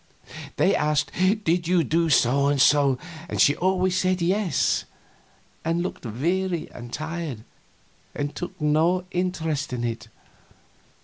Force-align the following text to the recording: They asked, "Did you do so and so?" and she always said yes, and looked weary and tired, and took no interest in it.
They 0.55 0.75
asked, 0.75 1.11
"Did 1.43 1.67
you 1.67 1.83
do 1.83 2.09
so 2.09 2.47
and 2.47 2.59
so?" 2.59 2.97
and 3.29 3.39
she 3.39 3.55
always 3.55 3.95
said 3.95 4.19
yes, 4.19 4.85
and 5.63 5.83
looked 5.83 6.07
weary 6.07 6.71
and 6.71 6.91
tired, 6.91 7.43
and 8.15 8.33
took 8.35 8.59
no 8.59 9.05
interest 9.11 9.73
in 9.73 9.83
it. 9.83 10.07